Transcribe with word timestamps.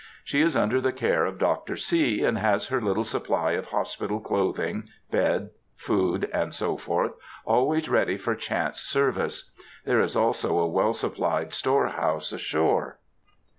She 0.23 0.41
is 0.41 0.55
under 0.57 0.81
the 0.81 0.91
care 0.91 1.27
of 1.27 1.37
Dr. 1.37 1.75
C., 1.77 2.23
and 2.23 2.35
has 2.39 2.69
her 2.69 2.81
little 2.81 3.03
supply 3.03 3.51
of 3.51 3.67
hospital 3.67 4.19
clothing, 4.19 4.89
beds, 5.11 5.51
food, 5.75 6.27
&c., 6.49 6.67
always 7.45 7.87
ready 7.87 8.17
for 8.17 8.33
chance 8.33 8.79
service. 8.79 9.51
There 9.85 10.01
is 10.01 10.15
also 10.15 10.57
a 10.57 10.67
well 10.67 10.93
supplied 10.93 11.53
storehouse 11.53 12.31
ashore. 12.31 12.97